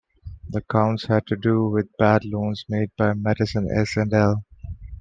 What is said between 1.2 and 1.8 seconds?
to do